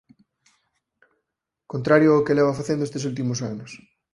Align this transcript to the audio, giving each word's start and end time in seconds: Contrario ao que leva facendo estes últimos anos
Contrario 1.71 2.09
ao 2.11 2.25
que 2.25 2.37
leva 2.39 2.57
facendo 2.59 2.83
estes 2.87 3.03
últimos 3.09 3.39
anos 3.51 3.71